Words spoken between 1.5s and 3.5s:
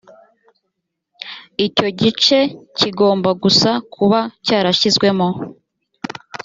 icyo gice kigomba